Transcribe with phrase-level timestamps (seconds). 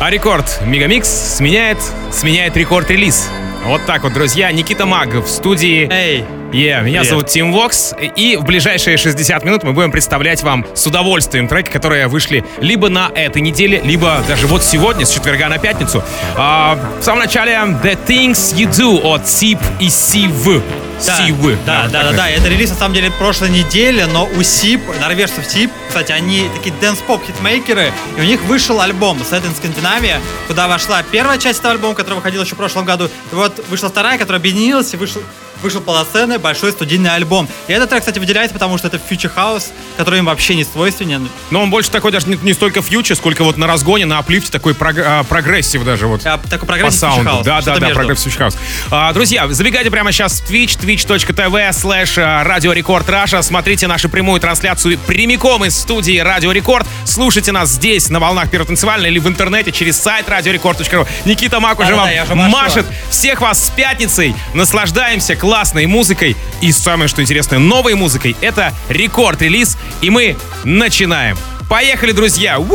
[0.00, 1.78] А Record Megamix сменяет,
[2.12, 3.28] сменяет Record Release.
[3.64, 4.52] Вот так вот, друзья.
[4.52, 5.88] Никита Маг в студии.
[5.90, 6.24] Эй!
[6.52, 7.06] Yeah, меня Привет.
[7.08, 11.70] зовут Тим Вокс, и в ближайшие 60 минут мы будем представлять вам с удовольствием треки,
[11.70, 16.02] которые вышли либо на этой неделе, либо даже вот сегодня, с четверга на пятницу.
[16.36, 20.62] А, в самом начале The Things You Do от Seeb и Сив.
[21.04, 21.58] Да, Сивы.
[21.66, 25.44] Да, да, да, да, Это релиз на самом деле прошлой недели, но у Seeb, норвежцев
[25.44, 30.66] Seeb, кстати, они такие dance-pop хитмейкеры, и у них вышел альбом Sad in Scandinavia, куда
[30.66, 34.16] вошла первая часть этого альбома, который выходил еще в прошлом году, и вот вышла вторая,
[34.16, 35.20] которая объединилась, и вышел
[35.62, 37.48] вышел полноценный большой студийный альбом.
[37.66, 41.28] И этот трек, кстати, выделяется, потому что это future house, который им вообще не свойственен.
[41.50, 44.45] Но он больше такой даже не, не столько future, сколько вот на разгоне, на uplift
[44.45, 46.22] е такой прог, а, progressive даже вот.
[46.24, 47.42] А, такой progressive по саунду.
[47.44, 48.56] Да, да, да, progressive future house.
[48.90, 53.42] А, друзья, забегайте прямо сейчас в Twitch, twitch.tv slash а, Radio Record Russia.
[53.42, 56.86] Смотрите нашу прямую трансляцию прямиком из студии Radio Record.
[57.04, 61.06] Слушайте нас здесь, на волнах Первой танцевальной или в интернете через сайт radiorecord.ru.
[61.24, 62.86] Никита Мак уже да, вам да, машет.
[63.10, 64.34] Всех вас с пятницей.
[64.54, 68.36] Наслаждаемся классной музыкой и самое, что интересное, новой музыкой.
[68.42, 71.38] Это Record Release, и мы начинаем.
[71.70, 72.58] Поехали, друзья!
[72.58, 72.74] У-ху!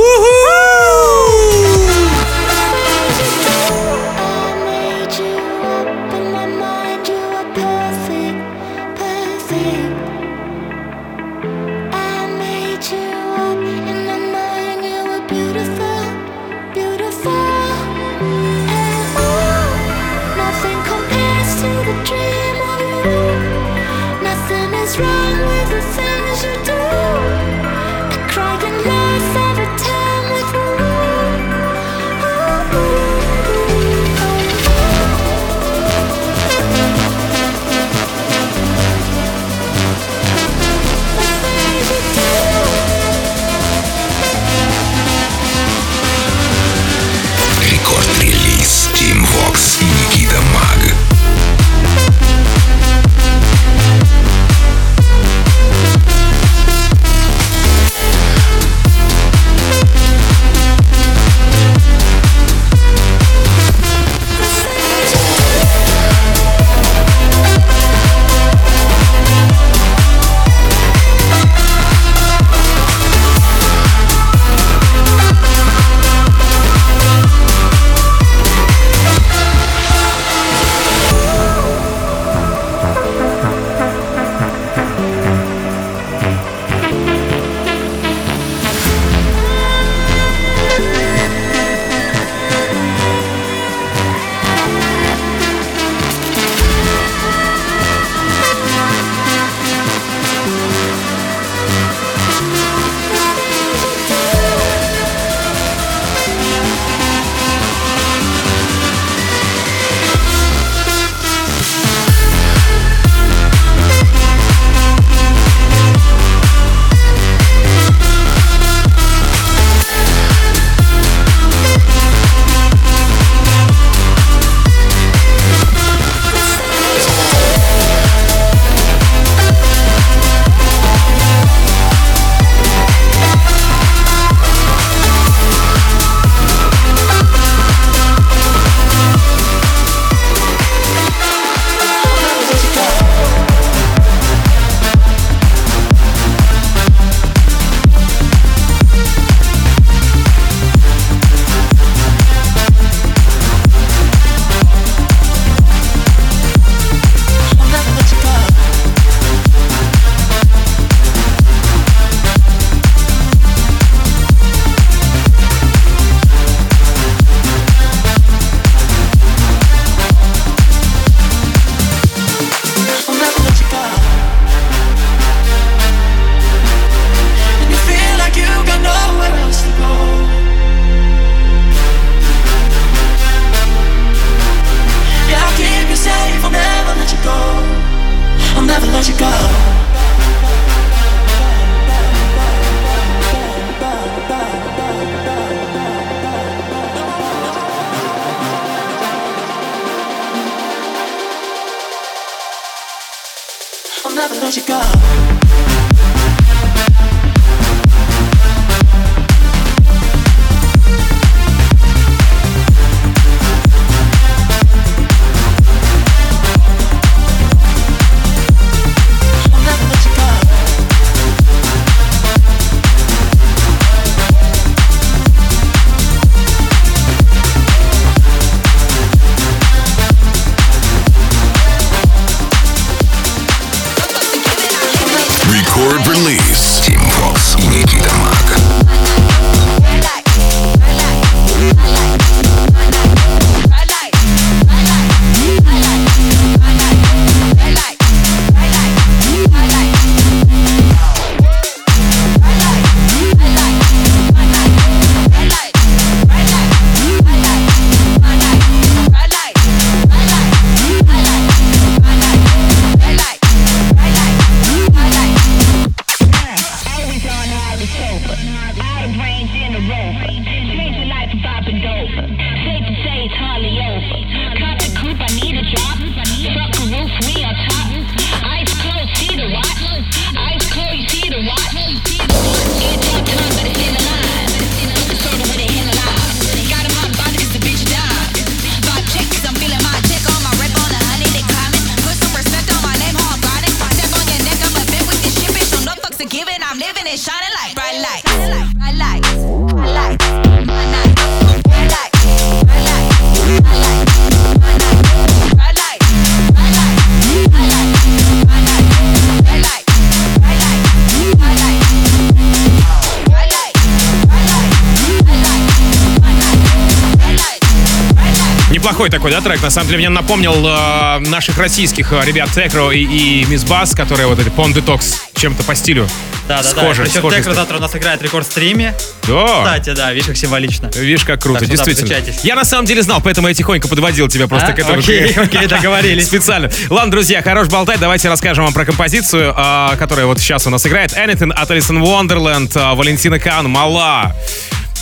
[319.14, 319.62] Такой, да, трек.
[319.62, 323.94] На самом деле, мне напомнил э, наших российских э, ребят Текро и, и Мисс Бас,
[323.94, 326.08] которые вот эти Pond Detox чем-то по стилю
[326.48, 327.04] Да, да, схожи.
[327.04, 327.04] да.
[327.04, 328.94] Причем схожи Текро завтра у нас играет рекорд стриме.
[329.28, 329.64] Да.
[329.64, 330.90] Кстати, да, видишь, как символично.
[330.96, 332.34] Видишь, как круто, Так да, действительно.
[332.44, 334.74] я на самом деле знал, поэтому я тихонько подводил тебя просто А?
[334.74, 334.98] к этому.
[335.00, 336.26] Окей, окей, договорились.
[336.26, 336.72] Специально.
[336.90, 338.00] Ладно, друзья, хорош болтать.
[338.00, 341.14] Давайте расскажем вам про композицию, а, которая вот сейчас у нас играет.
[341.14, 344.36] Anything от Alison Wonderland, а, Валентина Кан, Мала.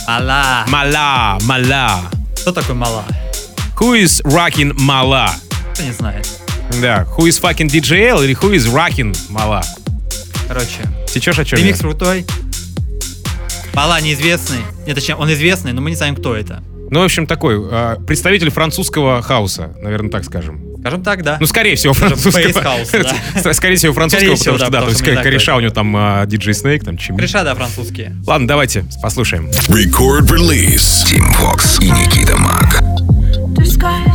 [0.06, 0.64] Алла.
[0.68, 2.00] Мала, Мала.
[2.42, 3.04] Кто такой мала?
[3.78, 5.30] Who is rocking Мала?
[5.74, 6.28] Кто не знает.
[6.80, 9.62] Да, who is fucking DJL или who is rocking Мала?
[10.48, 11.82] Короче, Сечешь о чем ремикс я?
[11.82, 12.26] крутой.
[13.74, 14.60] Мала неизвестный.
[14.86, 16.62] Нет, точнее, он известный, но мы не знаем, кто это.
[16.90, 20.60] Ну, в общем, такой а, представитель французского хауса, наверное, так скажем.
[20.80, 21.38] Скажем так, да.
[21.40, 22.42] Ну, скорее всего, французского.
[22.42, 22.90] House,
[23.42, 23.52] да.
[23.54, 25.52] Скорее всего, французского, Скорее всего, потому что, да, да, то потому есть что знаем, кореша
[25.52, 27.16] кто у него там а, DJ Snake, там чем.
[27.16, 28.16] Кореша, да, французские.
[28.26, 29.48] Ладно, давайте послушаем.
[29.68, 31.06] Record release.
[31.06, 32.61] Team Fox и Никита Мак.
[33.62, 34.11] the sky.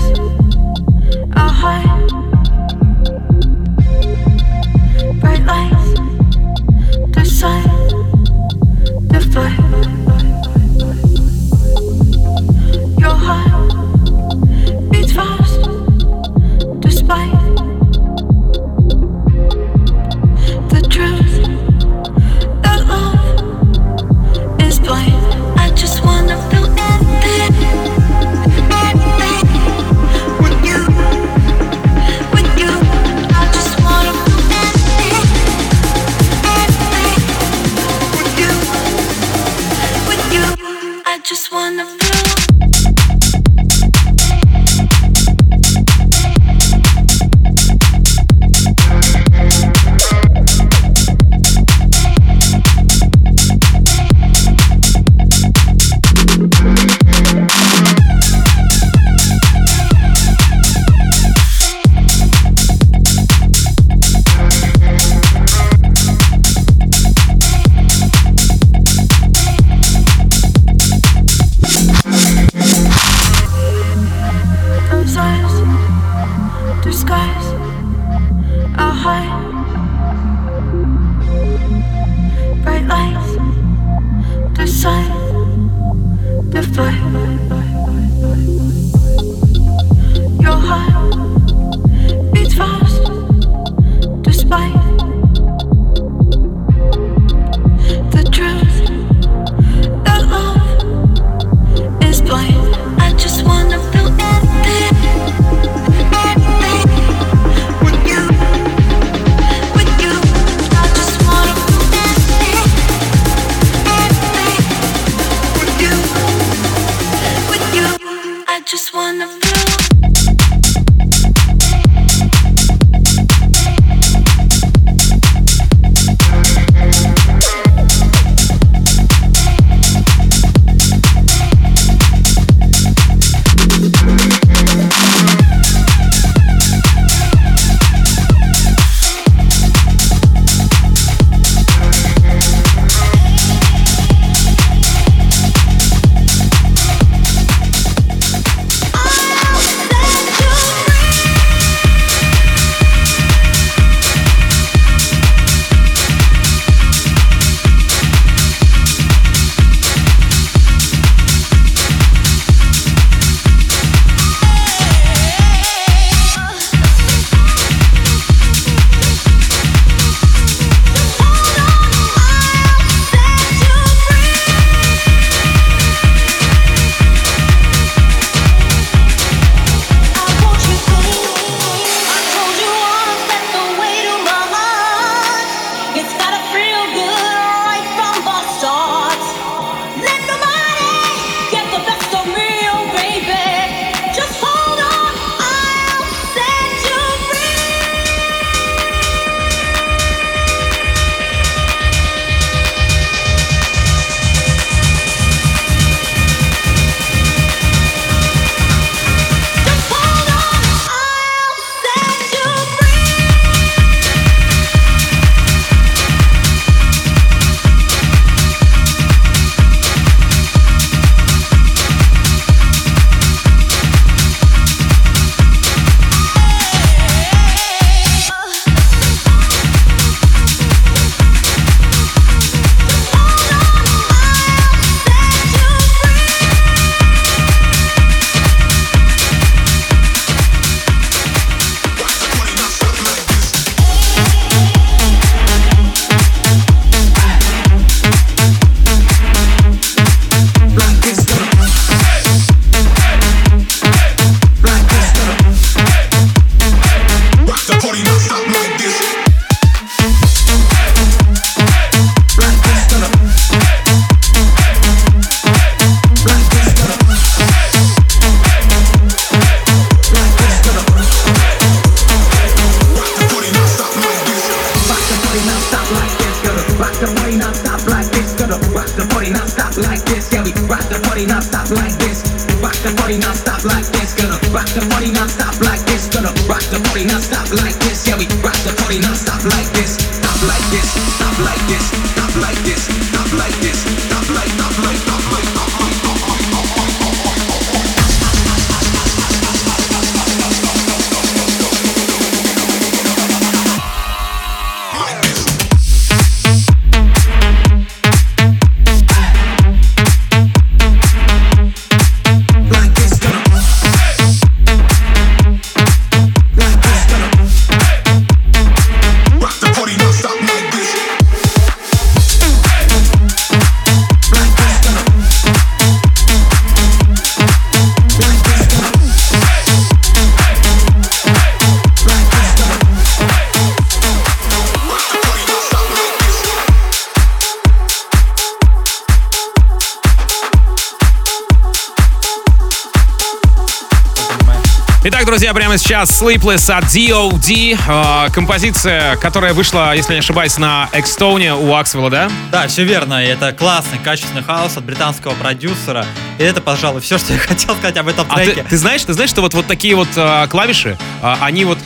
[345.38, 347.78] Друзья, прямо сейчас Sleepless от D.O.D.
[347.88, 352.32] Э, композиция, которая вышла, если не ошибаюсь, на Экстоуне у Аксвелла, да?
[352.52, 353.24] Да, все верно.
[353.24, 356.08] Это классный, качественный хаос от британского продюсера.
[356.40, 358.66] И это, пожалуй, все, что я хотел сказать об этом А ты, треке.
[358.68, 361.78] ты знаешь, ты знаешь, что вот, вот такие вот э, клавиши, э, они вот,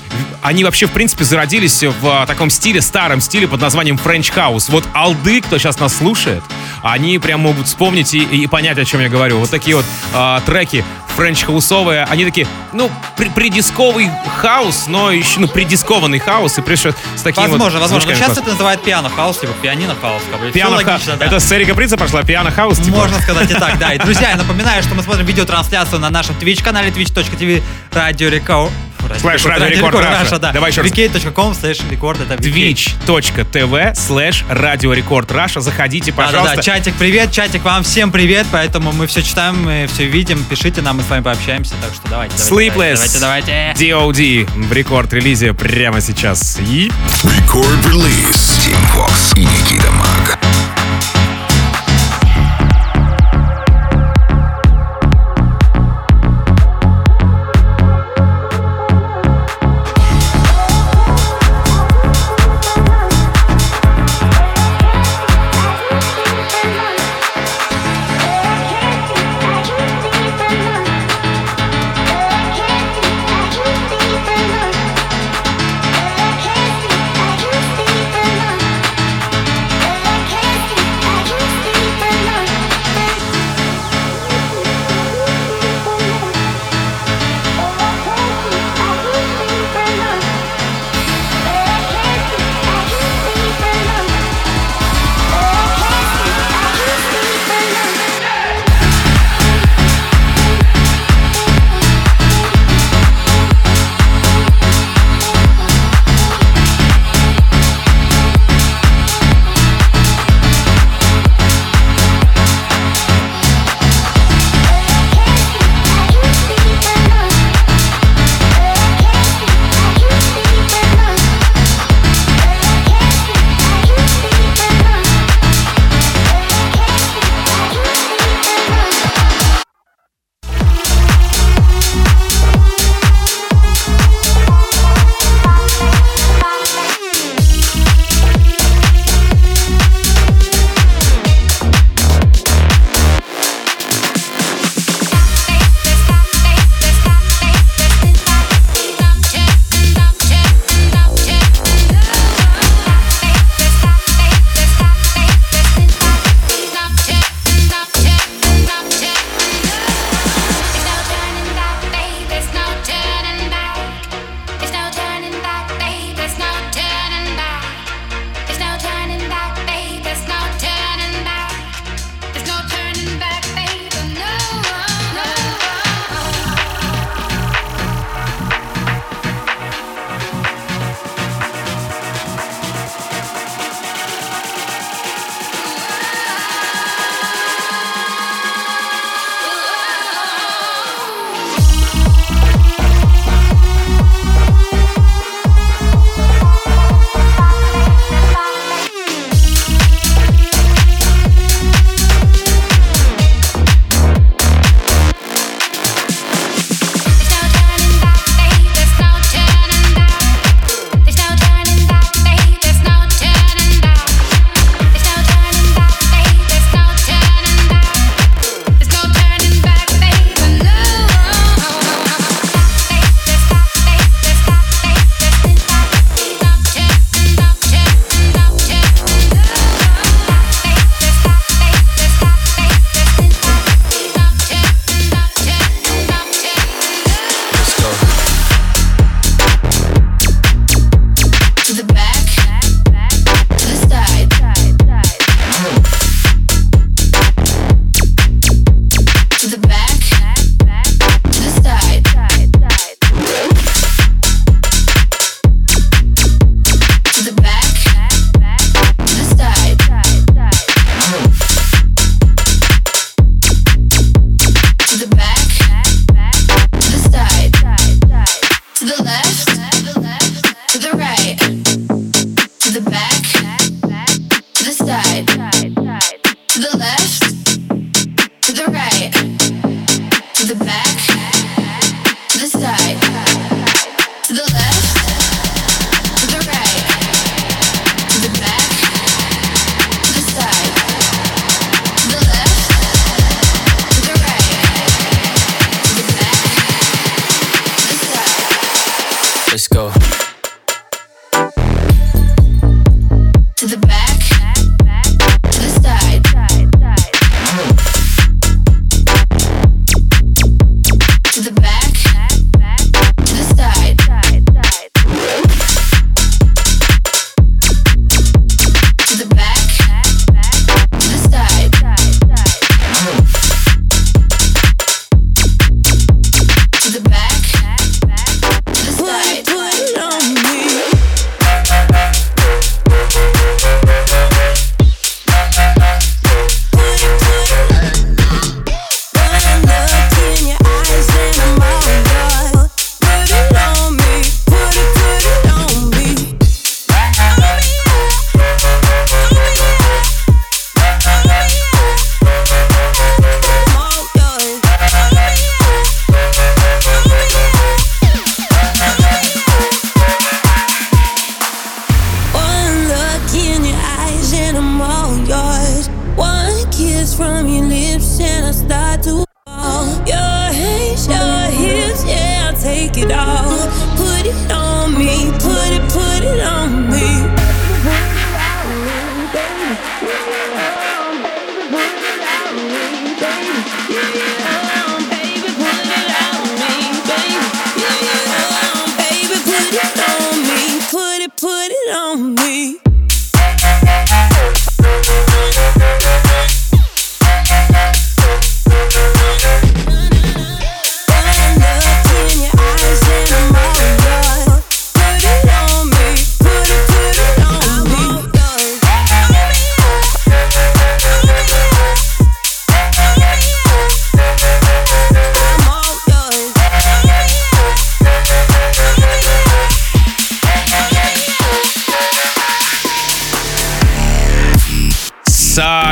[0.41, 4.65] они вообще, в принципе, зародились в э, таком стиле, старом стиле под названием French House.
[4.69, 6.43] Вот алды, кто сейчас нас слушает,
[6.83, 9.39] они прям могут вспомнить и, и понять, о чем я говорю.
[9.39, 10.83] Вот такие вот э, треки
[11.15, 16.61] french house овые, они такие, ну, при, придисковый хаус, но еще, ну, придискованный хаус, и
[16.61, 18.09] пришел с такими Возможно, вот возможно.
[18.09, 20.21] Но сейчас это называют piano house, либо пианино хаус.
[20.31, 20.45] Как бы.
[20.47, 21.25] Всё Piano ха- логично, да.
[21.25, 22.97] Это с Эрика Принца пошла piano house, типа?
[22.97, 23.93] Можно сказать и так, да.
[23.93, 27.61] И, друзья, я напоминаю, что мы смотрим видеотрансляцию на нашем Twitch-канале twitch.tv
[27.91, 28.71] Radio.
[29.19, 30.39] Slash Radio Record Russia.
[30.39, 30.51] да.
[30.51, 30.91] Давай еще раз.
[30.91, 35.62] vk.com slash record, это twitch.tv slash Radio Record Russia.
[35.62, 36.56] Заходите, пожалуйста.
[36.56, 40.82] Да-да-да, чатик, привет, чатик, вам всем привет, поэтому мы все читаем, мы все видим, пишите
[40.82, 43.20] нам, мы с вами пообщаемся, так что давайте, давайте, Sleepless.
[43.20, 43.86] давайте, давайте.
[43.91, 46.60] DOD в рекорд-релизе прямо сейчас.
[46.68, 46.91] И
[47.24, 48.51] Record release.
[48.65, 50.50] Team Fox и Никита Мак.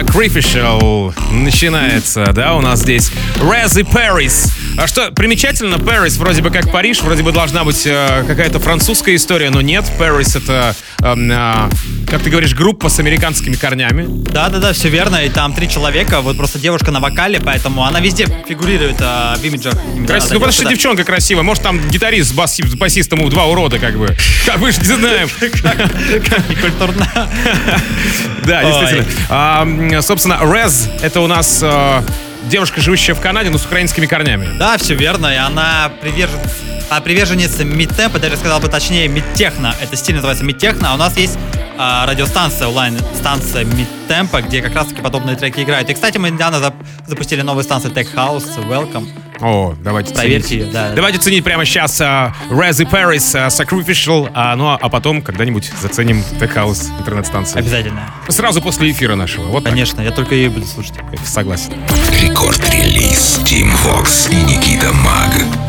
[0.10, 4.59] Sacrificial начинается, да, у нас здесь Rezi Paris.
[4.82, 9.14] А что, примечательно, Paris вроде бы как Париж, вроде бы должна быть э, какая-то французская
[9.14, 11.70] история, но нет, Paris это, эм, э,
[12.10, 14.06] как ты говоришь, группа с американскими корнями.
[14.08, 15.18] Да-да-да, все верно.
[15.18, 16.22] И там три человека.
[16.22, 19.74] Вот просто девушка на вокале, поэтому она везде фигурирует а, в имиджах.
[19.94, 21.44] именно Крас- эта Ну, потому что девушка, девчонка красивая.
[21.44, 24.16] Может, там гитарист с, баси- с басистом у два урода, как бы.
[24.50, 25.28] А мы же не знаем.
[25.62, 25.76] да.
[26.48, 27.30] Некультурно.
[28.46, 29.06] Да, действительно.
[29.28, 29.68] А,
[30.02, 32.02] собственно, Рез— это у нас э,
[32.44, 34.50] девушка, живущая в Канаде, но с украинскими корнями.
[34.58, 35.28] Да, все верно.
[35.28, 36.40] И она привержен...
[36.90, 39.76] а, приверженница мидтемпа, даже сказал бы точнее мидтехно.
[39.82, 40.92] Это стиль называется мидтехно.
[40.92, 41.38] А у нас есть
[41.78, 43.66] а, радиостанция, онлайн-станция
[44.10, 45.90] мидтемпа, где как раз-таки подобные треки играют.
[45.90, 49.08] И, кстати, мы недавно зап- запустили новую станцию Tech House, Welcome.
[49.40, 50.66] О, давайте Проверьте ценить.
[50.66, 50.92] ее, да.
[50.94, 55.72] Давайте ценить прямо сейчас uh, Rezi Paris, э, Sacrificial, а, ну а, а потом когда-нибудь
[55.82, 57.60] заценим Tech House интернет-станции.
[57.60, 58.02] Обязательно.
[58.28, 59.46] Сразу после эфира нашего.
[59.46, 59.72] Вот так.
[59.72, 60.96] Конечно, я только ее буду слушать.
[61.24, 61.72] Согласен.
[62.22, 65.69] Рекорд-релиз Team Vox и Никита Маг.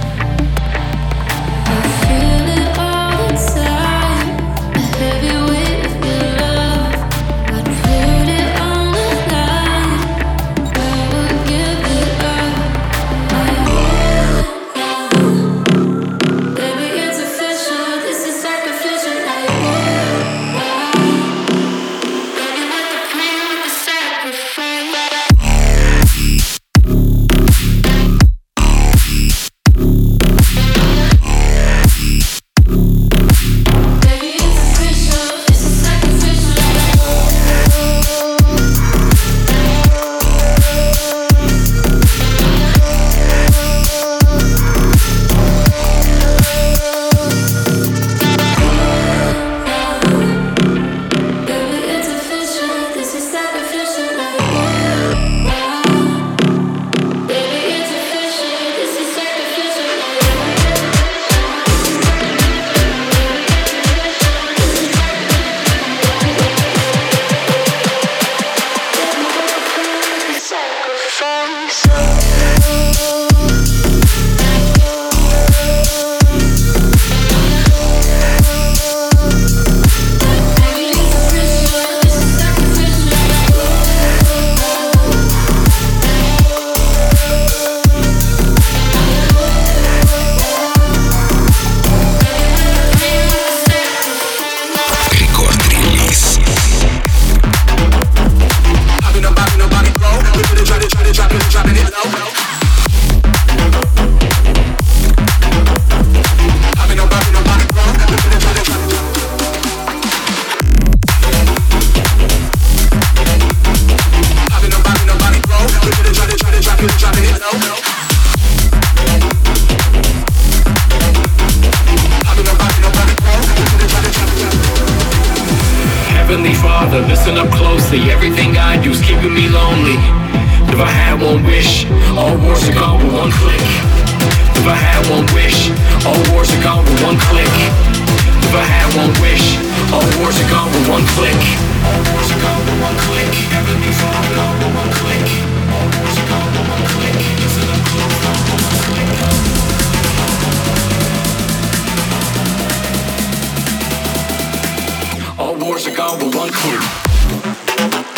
[155.71, 158.10] Wars are gone with one click.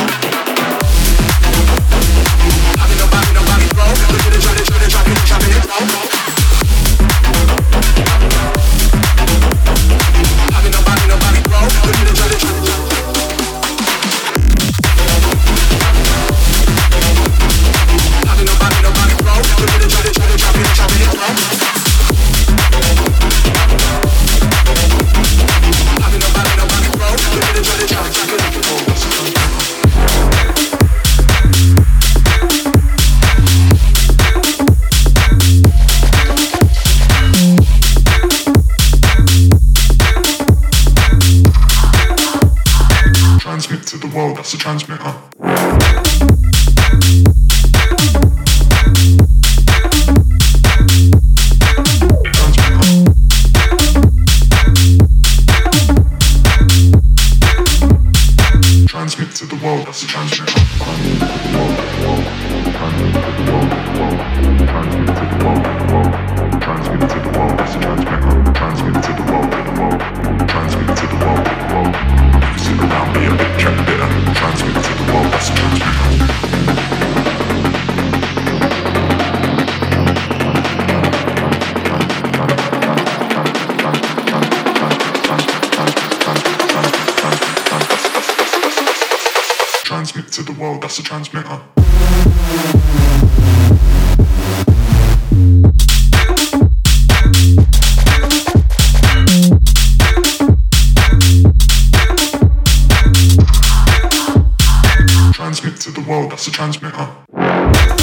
[107.62, 108.01] Bye.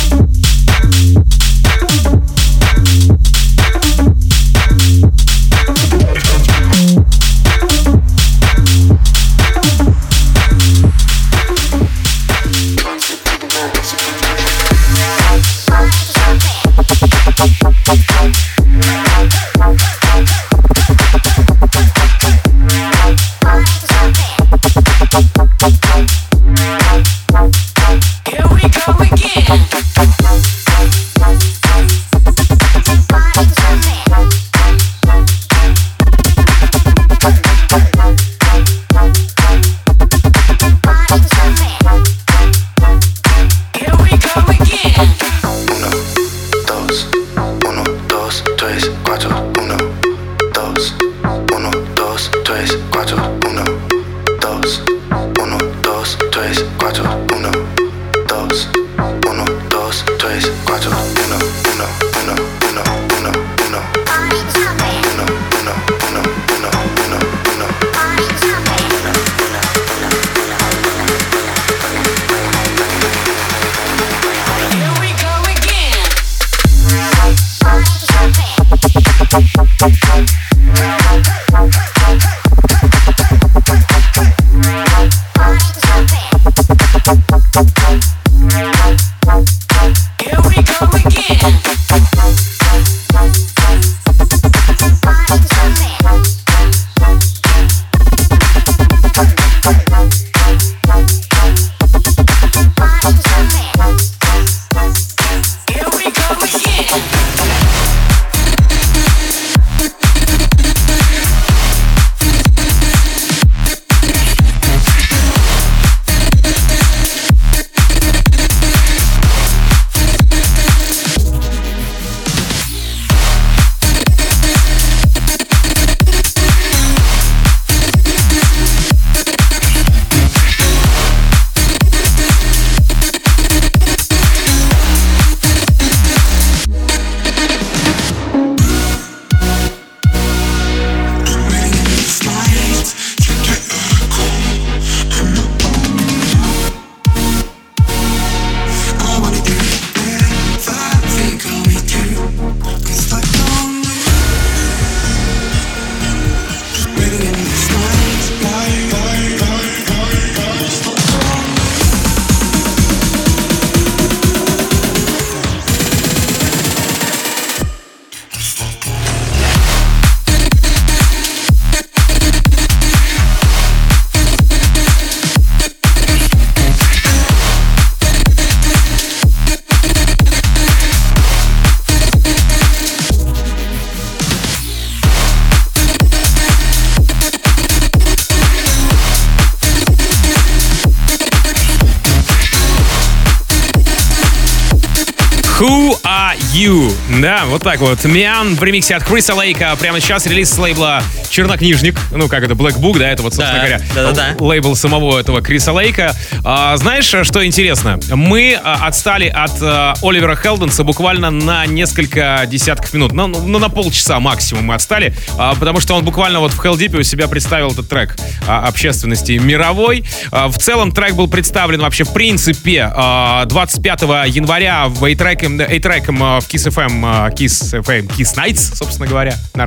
[197.21, 198.04] Да, Да, вот так вот.
[198.04, 199.73] Миан в ремиксе от Криса Лейка.
[199.80, 201.97] Прямо сейчас релиз с лейбла Чернокнижник.
[202.12, 204.43] Ну, как это, Black Book, да, это вот, собственно Да, говоря, да-да-да.
[204.45, 206.13] лейбл самого этого Криса Лейка.
[206.43, 207.97] А, знаешь, что интересно?
[208.10, 213.13] Мы а, отстали от а, Оливера Хелденса буквально на несколько десятков минут.
[213.13, 216.97] Ну, ну, на полчаса максимум мы отстали, а, потому что он буквально вот в Хелдипе
[216.97, 220.04] у себя представил этот трек а, общественности мировой.
[220.32, 225.62] А, в целом трек был представлен вообще в принципе а, 25 января в A-Trak ом,
[225.62, 229.65] A-Trak ом а, в Kiss FM, а, Kiss FM, Kiss Nights, собственно говоря, на,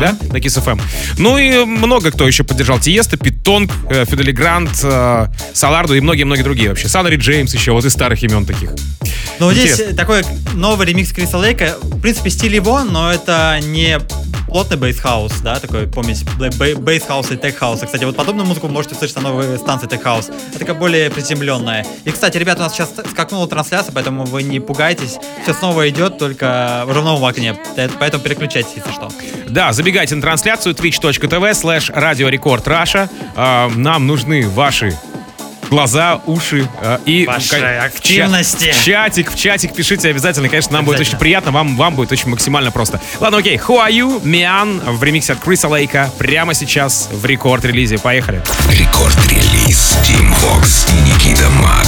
[0.00, 0.80] да, на Kiss FM.
[1.18, 2.78] Ну и много кто еще поддержал.
[2.78, 6.88] Тиесто, Пит Тонг, э, Федде Ле Гранд, э, Саларду и многие-многие другие вообще.
[6.88, 8.70] Саннери Джеймс еще, вот из старых имен таких.
[9.38, 10.22] Но вот здесь такой
[10.54, 11.76] новый ремикс Криса Лейка.
[11.82, 13.98] В принципе, стиль его, но это не
[14.48, 17.86] плотный bass house, да, такой помесь бей- бей- bass house а и tech house а.
[17.86, 20.28] Кстати, вот подобную музыку можете услышать на новой станции tech house.
[20.50, 21.86] Это такая более приземленная.
[22.04, 25.16] И, кстати, ребята, у нас сейчас скакнула трансляция, поэтому вы не пугайтесь.
[25.42, 27.56] Все снова идет, только в новом окне.
[27.76, 29.10] Э, Поэтому переключайтесь, если что.
[29.48, 33.08] Да, забегайте на трансляцию twitch.tv slash Radio Record Russia.
[33.36, 34.96] А, Нам нужны ваши
[35.70, 38.72] глаза, уши а, и Ваши ка- в ча- активности.
[38.72, 40.48] В чатик, в чатик пишите обязательно.
[40.48, 41.16] Конечно, нам будет Обязательно.
[41.16, 43.00] очень приятно, вам, вам будет очень максимально просто.
[43.20, 43.56] Ладно, окей.
[43.56, 44.20] Who are you?
[44.26, 47.98] Миан в ремиксе от Криса Лейка прямо сейчас в рекорд-релизе.
[47.98, 48.42] Поехали.
[48.70, 51.86] Рекорд-релиз Team Vox и Никита Маг.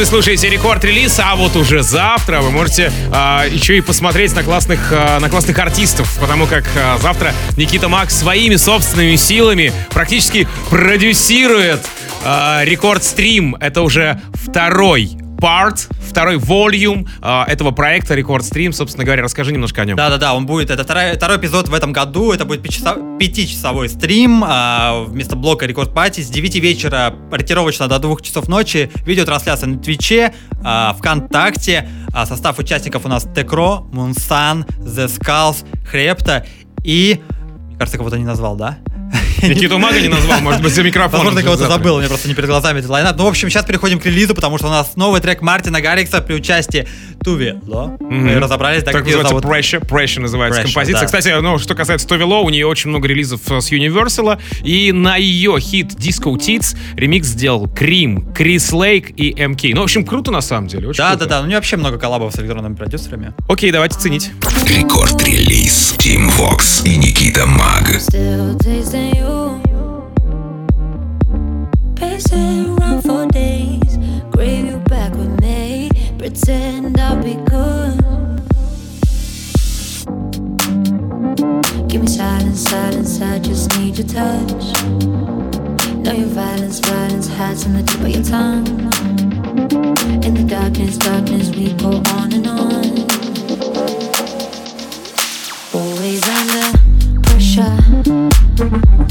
[0.00, 4.42] Вы слушаете Record Release, а вот уже завтра вы можете а, еще и посмотреть на
[4.42, 10.48] классных, а, на классных артистов, потому как а, завтра Никита Макс своими собственными силами практически
[10.70, 11.80] продюсирует
[12.24, 13.56] а, Record Stream.
[13.60, 15.86] Это уже второй part,
[16.20, 18.74] второй volume э, этого проекта Record Stream.
[18.74, 19.96] Собственно говоря, расскажи немножко о нем.
[19.96, 24.44] Да-да-да, он будет, это второй, второй эпизод в этом году, это будет пятичасов- пятичасовой стрим,
[24.46, 29.78] а, вместо блока Record Party с 9 вечера ориентировочно до 2 часов ночи, видеотрансляция на
[29.78, 36.44] Твиче, а, ВКонтакте, А, состав участников у нас Текро, Мунсан, The Skulls, Хрепта
[36.84, 37.18] и...
[37.78, 38.78] Кажется, кого-то не назвал, да?
[39.42, 41.26] Никиту Мага не назвал, может быть, за микрофоном.
[41.26, 43.16] Возможно, кого-то забыл, у меня просто не перед глазами этот лайнап.
[43.16, 46.20] Ну, в общем, сейчас переходим к релизу, потому что у нас новый трек Мартина Гаррикса
[46.20, 46.86] при участии
[47.24, 47.96] Туви Ло.
[48.00, 49.44] Мы разобрались, да, Так как называется зовут.
[49.44, 49.86] Pressure.
[49.86, 51.00] Pressure называется Pressure, композиция.
[51.00, 51.06] да.
[51.06, 54.40] Кстати, ну, что касается Тови Лоу, у нее очень много релизов э, с Universal.
[54.62, 59.68] И на ее хит Disco Tits ремикс сделал Крим, Крис Лейк и МК.
[59.74, 60.88] Ну, в общем, круто на самом деле.
[60.88, 61.26] очень Да, круто.
[61.26, 61.42] да, да.
[61.42, 63.32] У нее вообще много коллабов с электронными продюсерами.
[63.48, 64.30] Окей, давайте ценить.
[64.66, 68.00] Рекорд-релиз Тим Вокс и Никита Маг.
[69.00, 69.22] Tasting
[69.70, 70.12] you.
[71.96, 73.98] Pacing around for days.
[74.32, 75.90] Crave you back with me.
[76.18, 77.96] Pretend I'll be good.
[81.88, 83.20] Give me silence, silence.
[83.22, 84.82] I just need your touch.
[86.04, 88.66] Know your violence, violence hides on the tip of your tongue.
[90.22, 93.29] In the darkness, darkness, we go on and on.
[98.60, 99.10] Pressure.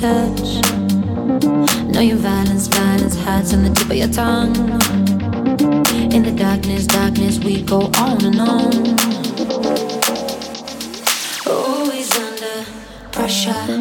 [0.00, 0.64] Touch.
[1.92, 4.56] Know your violence, violence hides on the tip of your tongue.
[6.10, 8.72] In the darkness, darkness, we go on and on.
[11.46, 12.64] Always under
[13.12, 13.80] pressure.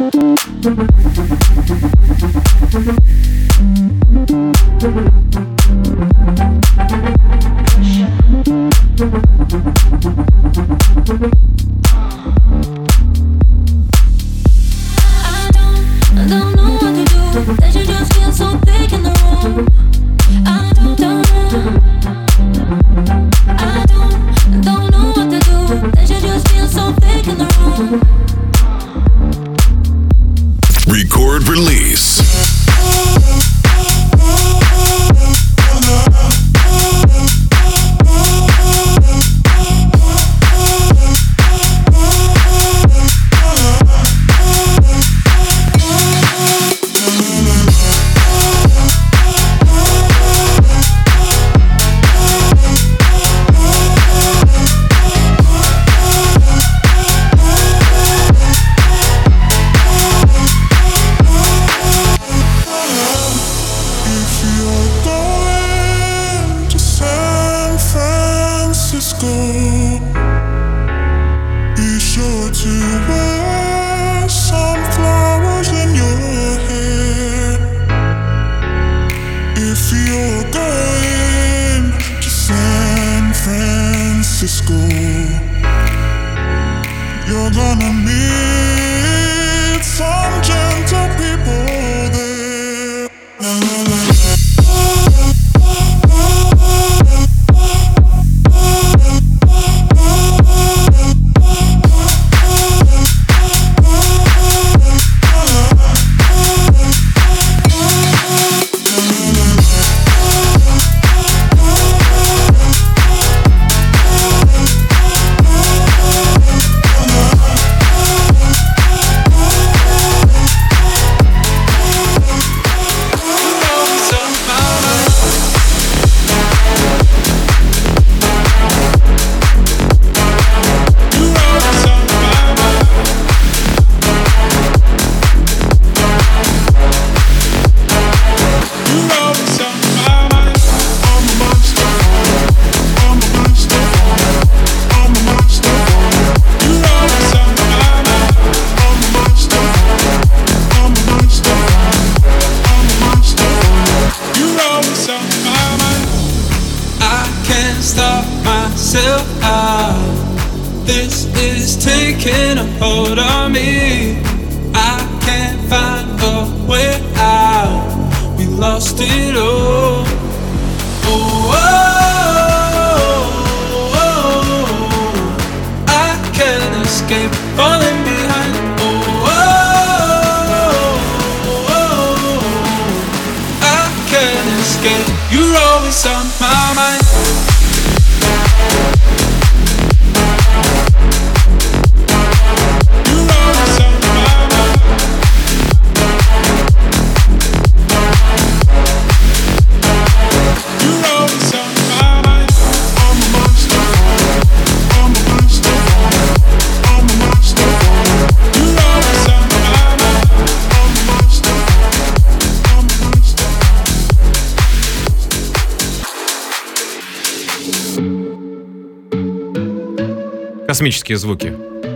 [220.70, 221.51] Космические звуки.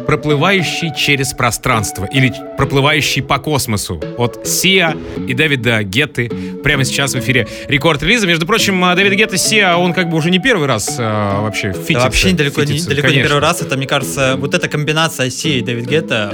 [0.07, 4.95] Проплывающий через пространство или проплывающий по космосу от Сиа
[5.27, 6.31] и Дэвида Гетты
[6.63, 8.25] прямо сейчас в эфире рекорд релиза.
[8.25, 11.67] Между прочим, а, Дэвид Гетта Сиа, он как бы уже не первый раз а, вообще
[11.67, 11.99] Да фитится.
[11.99, 13.61] вообще далеко, не, фитится, далеко не первый раз.
[13.61, 16.33] Это, мне кажется, вот эта комбинация Си и Дэвид Гетта,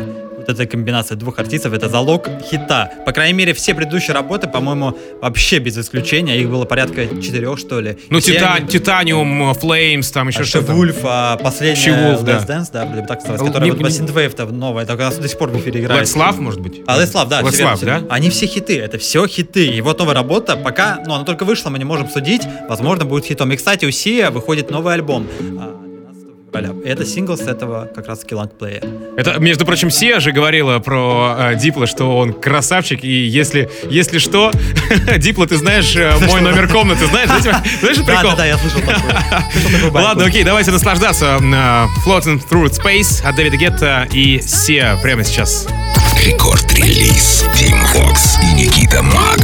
[0.49, 2.91] эта комбинация двух артистов, это залог хита.
[3.05, 6.39] По крайней мере, все предыдущие работы, по-моему, вообще без исключения.
[6.39, 7.97] Их было порядка четырех, что ли.
[8.09, 10.73] Ну, Тита- они- Титаниум, Флеймс, там еще А что-то.
[10.73, 12.37] Вульф, а последняя She-Wolf, да.
[12.39, 15.17] Let's Dance, да, блин, так Л- которая не- вот по Synthwave-то новая, так у нас
[15.17, 16.07] до сих пор в эфире играет.
[16.07, 16.81] Love, может быть?
[16.87, 17.43] А Love, да.
[17.49, 18.01] Всё да?
[18.09, 19.67] Они все хиты, это все хиты.
[19.67, 23.25] И вот новая работа, пока, ну, она только вышла, мы не можем судить, возможно, будет
[23.25, 23.51] хитом.
[23.51, 25.27] И, кстати, у Сия выходит новый альбом.
[26.51, 26.73] 12 февраля.
[26.85, 28.81] И это сингл с этого как раз таки лонгплея.
[29.17, 34.17] Это, между прочим, Сия же говорила про э, Дипло, что он красавчик, и если, если
[34.19, 34.51] что,
[35.17, 37.43] Дипло, ты знаешь э, мой номер комнаты, знаешь, знаешь,
[37.81, 38.31] знаешь этот Да, прикол?
[38.31, 39.91] да, да, я слышал такое.
[40.03, 41.43] Ладно, окей, давайте наслаждаться э,
[42.05, 45.67] Floating Through Space от Дэвида Гетта и Сия прямо сейчас.
[46.25, 49.39] Record Release Тим Вокс и Никита Маг.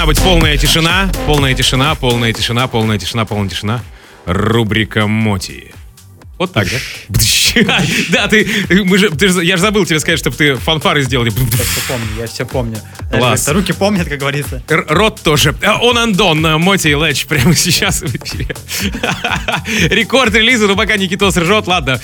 [0.06, 1.10] быть полная тишина.
[1.26, 3.82] Полная тишина, полная тишина, полная тишина, полная тишина.
[4.26, 5.74] Рубрика Моти.
[6.38, 6.78] Вот так, да?
[8.10, 8.48] Да, ты,
[8.86, 11.32] мы же, ты я же забыл тебе сказать, чтобы ты фанфары сделали.
[11.32, 12.78] Я все помню, я все помню.
[13.12, 13.48] Класс.
[13.50, 14.62] Руки помнят, как говорится.
[14.70, 15.56] Р- Рот тоже.
[15.82, 18.56] On and on, э, Моти и Лэч прямо сейчас в эфире.
[19.90, 22.00] Record Release а, ну пока Никитос ржет, ладно.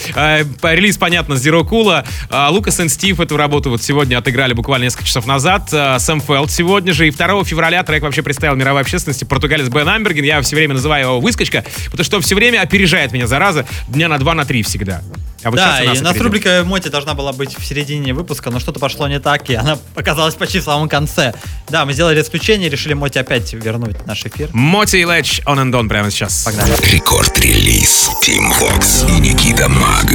[0.61, 2.05] По- Релиз, понятно, Zero Cool.
[2.29, 5.69] А, Лукас и Стив эту работу вот сегодня отыграли буквально несколько часов назад.
[5.73, 7.07] А, Сэм Фелд сегодня же.
[7.07, 10.23] И 2 февраля трек вообще представил мировой общественности португалец Бен Амберген.
[10.23, 14.17] Я все время называю его выскочка, потому что все время опережает меня, зараза, дня на
[14.17, 15.01] два, на три всегда.
[15.43, 18.59] А вот да, и у нас рубрика Моти должна была быть в середине выпуска, но
[18.59, 21.33] что-то пошло не так, и она оказалась почти в самом конце.
[21.69, 24.49] Да, мы сделали исключение, решили Моти опять вернуть в наш эфир.
[24.53, 26.43] Моти и Лэч, он and on прямо сейчас.
[26.43, 26.71] Погнали.
[26.91, 30.05] Рекорд-релиз Team Vox и Никита Маг.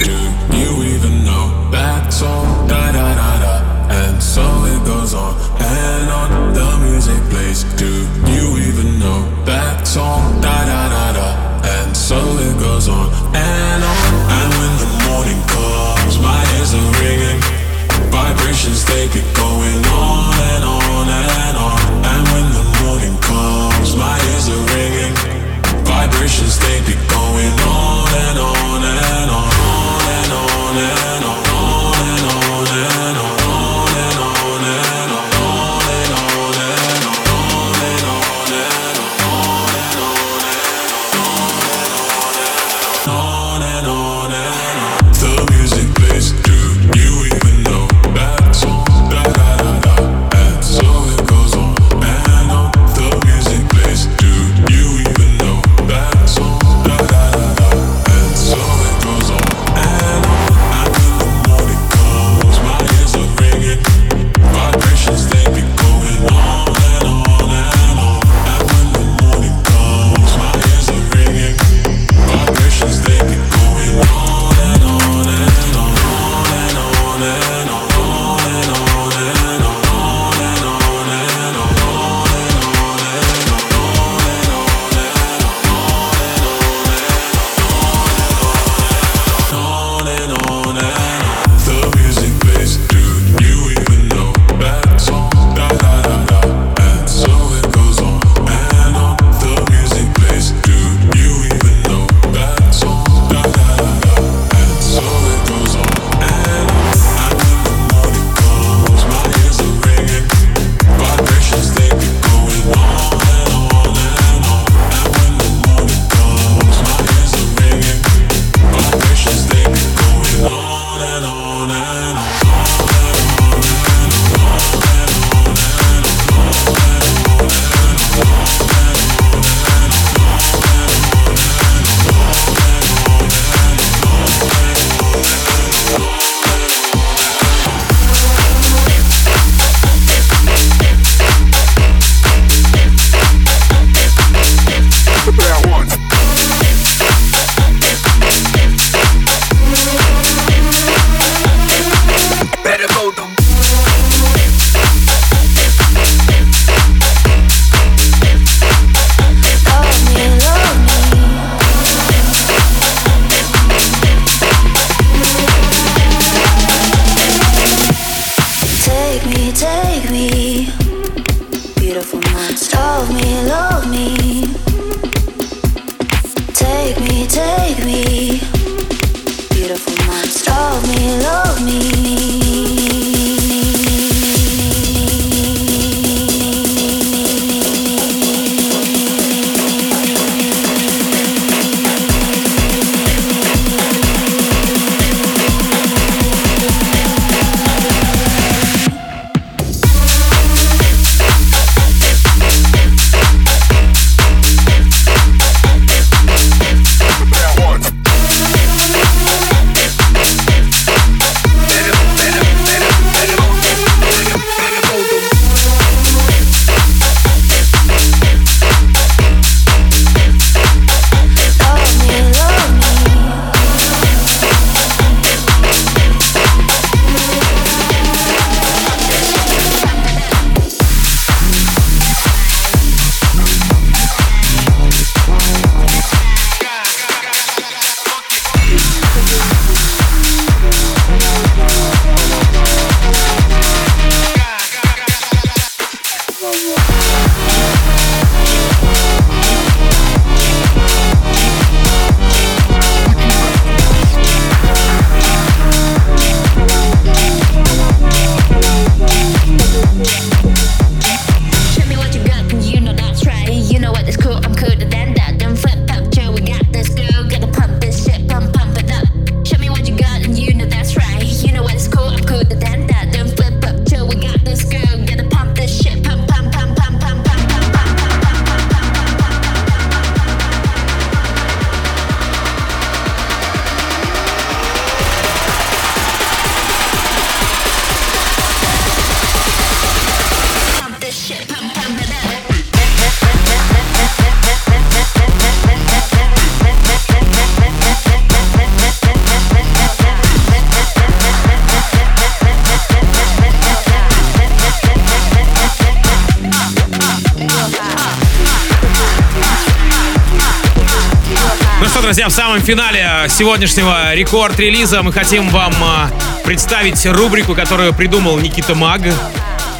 [312.16, 316.10] Друзья, в самом финале сегодняшнего рекорд-релиза мы хотим вам а,
[316.46, 319.02] представить рубрику, которую придумал Никита Маг.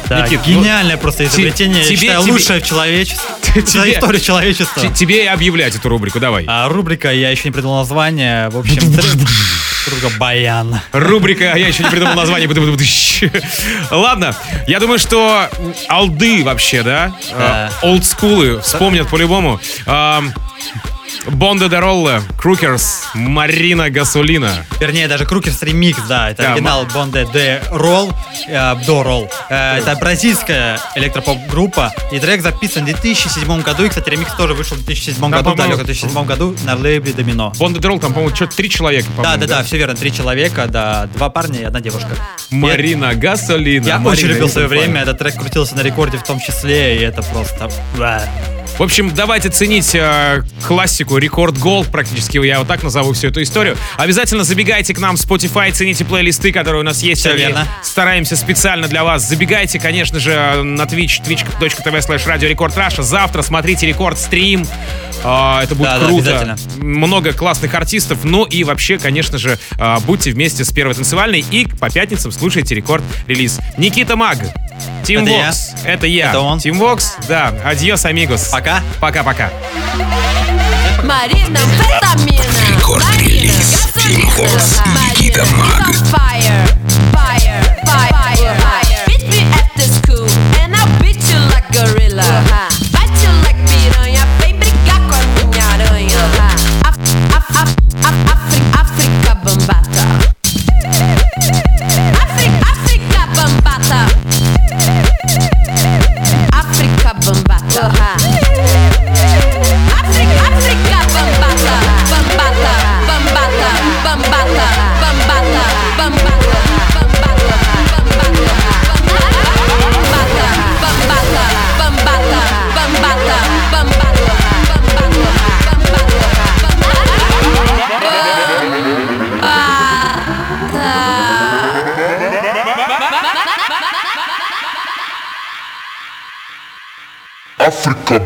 [0.07, 1.83] Да, Никит, ну, гениальное просто изобретение.
[1.83, 3.27] тебе- я считаю, тебе- лучшее в человечестве.
[3.63, 4.87] Тебе- историю человечества.
[4.93, 6.45] Тебе и объявлять эту рубрику, давай.
[6.47, 8.49] А рубрика, я еще не придумал название.
[8.49, 10.79] В общем, рубрика «Баян».
[10.91, 12.47] Рубрика, а я еще не придумал название.
[13.89, 14.35] Ладно,
[14.67, 15.49] я думаю, что
[15.89, 17.15] алды вообще, да?
[17.35, 17.71] Да.
[17.81, 19.59] Олдскулы вспомнят по-любому.
[21.25, 24.51] Bonde do Rolê, Crookers, Marina Gasolina.
[24.79, 26.29] Вернее, даже Crookers ремикс, да.
[26.29, 28.13] Это Да, оригинал Bonde do Rolê,
[28.47, 29.29] э, до Ролл.
[29.49, 31.91] Э, Это бразильская электропоп-группа.
[32.11, 33.85] И трек записан в 2007 году.
[33.85, 37.13] И, кстати, ремикс тоже вышел в 2007 Да, году, далеко в 2007 году на лейбле
[37.13, 37.51] Domino.
[37.57, 39.95] Bonde do Rolê, там, по-моему, что-то три человека, Да, по-моему, да, да, все верно.
[39.95, 42.09] Три человека, да, два парня и одна девушка.
[42.49, 43.85] Marina Gasolina.
[43.85, 45.01] Я Марину очень любил в свое время.
[45.01, 47.69] Этот трек крутился на рекорде в том числе, и это просто...
[48.77, 48.83] да.
[48.83, 53.41] В общем, давайте ценить э, классику, рекорд голд практически, я вот так назову всю эту
[53.41, 53.75] историю.
[53.97, 57.25] Обязательно забегайте к нам в Spotify, цените плейлисты, которые у нас есть.
[57.25, 57.67] Они верно.
[57.83, 59.27] Стараемся специально для вас.
[59.27, 63.01] Забегайте, конечно же, на Twitch, twitch.tv slash Radio Record Russia.
[63.01, 64.65] Завтра смотрите рекорд стрим.
[65.23, 66.39] А, это будет Да, да, круто.
[66.39, 66.83] обязательно.
[66.83, 68.19] Много классных артистов.
[68.23, 72.75] Ну и вообще, конечно же, а, будьте вместе с Первой танцевальной и по пятницам слушайте
[72.75, 73.59] рекорд релиз.
[73.77, 74.37] Никита Маг.
[75.03, 75.25] Тим.
[75.25, 75.71] Вокс.
[75.85, 76.29] Это я.
[76.29, 76.59] Это он.
[76.59, 77.15] Тим Вокс.
[77.27, 77.51] Да.
[77.65, 78.49] Adiós, amigos.
[78.49, 78.66] Пока.
[78.99, 79.49] Пока-пока.
[81.03, 82.43] Марина, амфетамина.
[82.69, 83.87] Record Release.
[83.95, 85.87] Тим Вокс и Никита Маг.
[86.11, 86.67] Fire,
[87.13, 88.26] fire, fire, fire.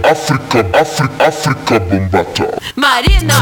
[0.04, 2.58] Africa, Africa, Africa, Africa Bombata.
[2.76, 3.34] Marina,